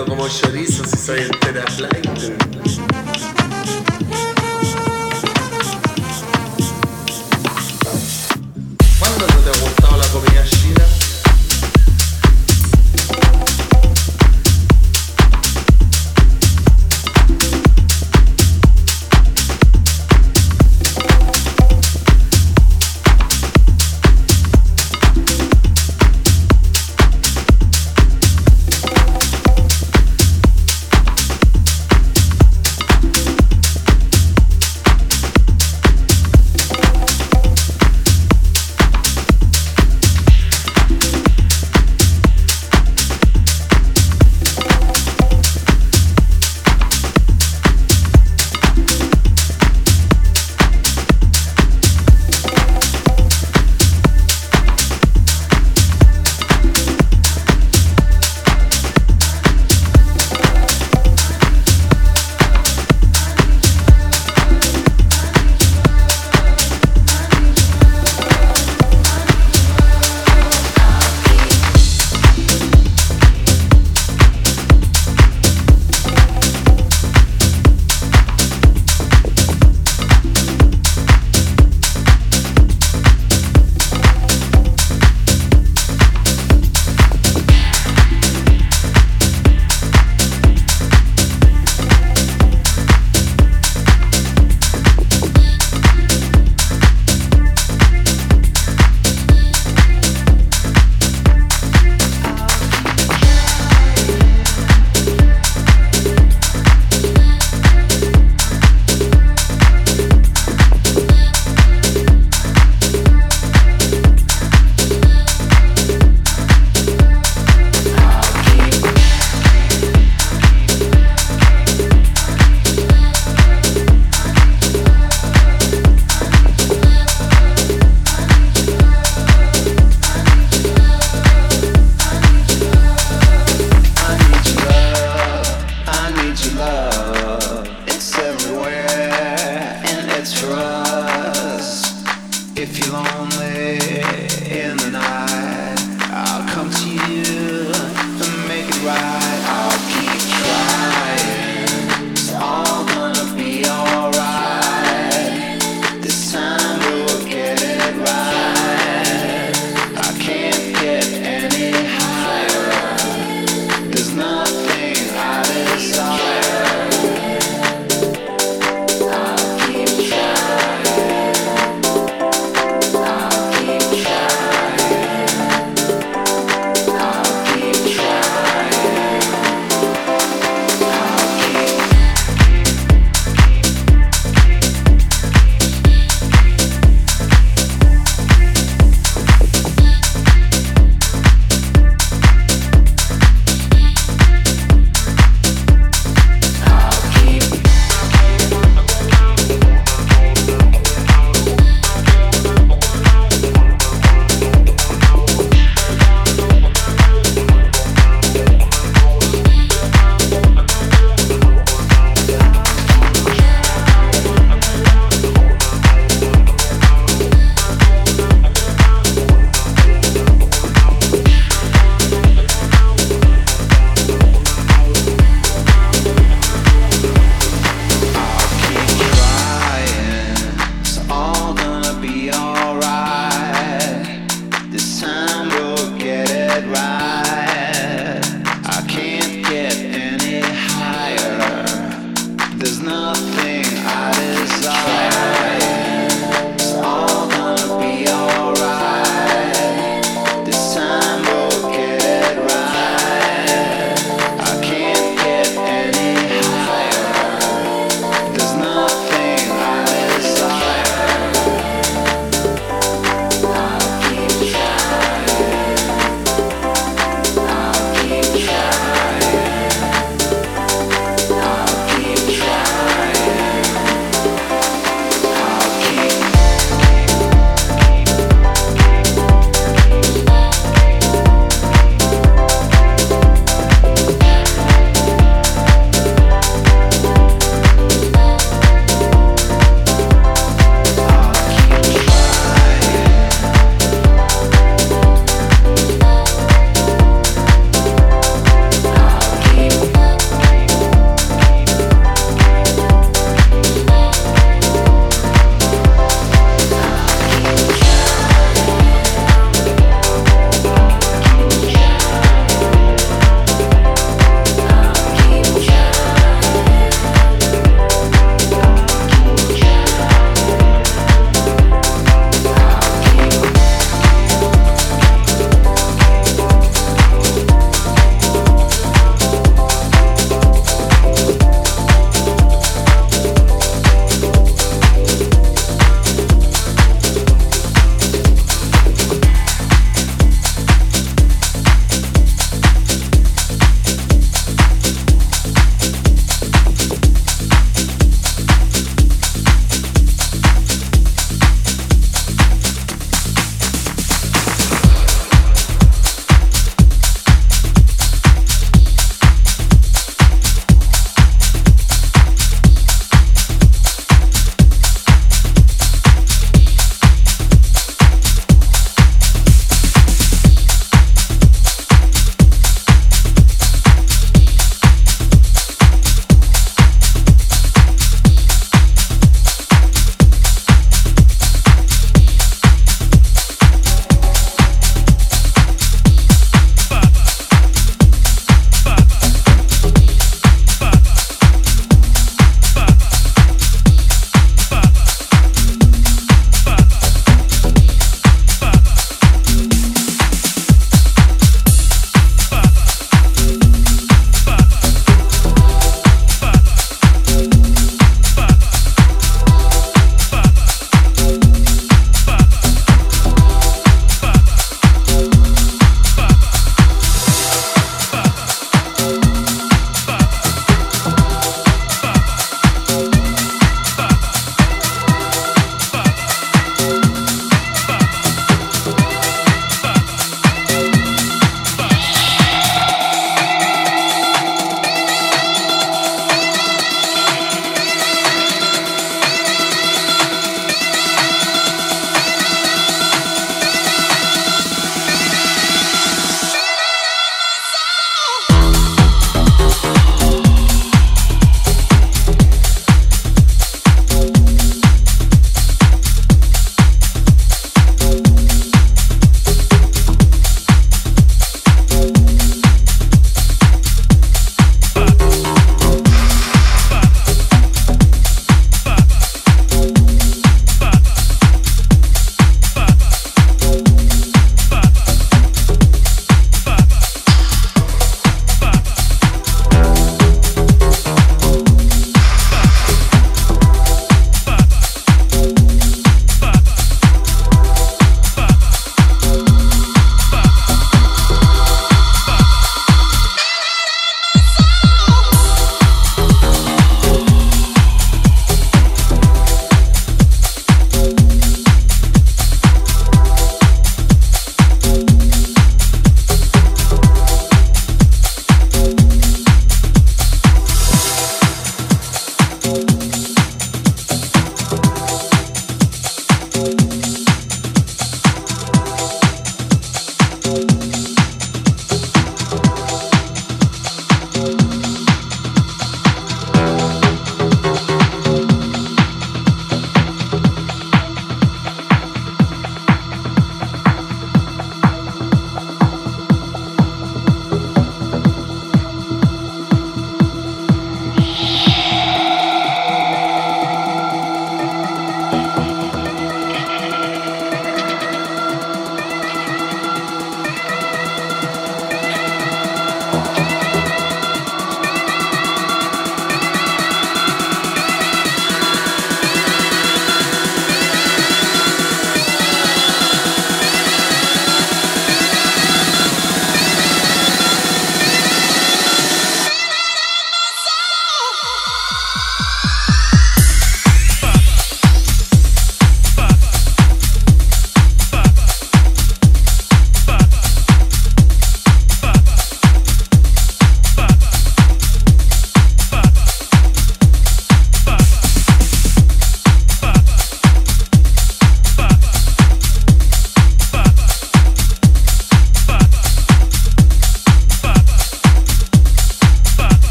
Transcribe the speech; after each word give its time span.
hablo 0.00 0.16
como 0.16 0.28
chorizo 0.28 0.84
si 0.84 0.96
soy 0.96 1.20
entera 1.20 1.66
flight. 1.66 2.59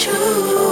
true. 0.00 0.69